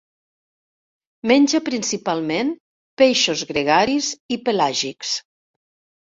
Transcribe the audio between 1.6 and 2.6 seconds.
principalment